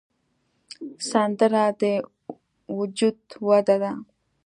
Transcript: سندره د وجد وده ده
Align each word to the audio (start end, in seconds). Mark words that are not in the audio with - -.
سندره 1.09 1.63
د 1.81 1.83
وجد 2.77 3.19
وده 3.47 3.75
ده 3.83 3.93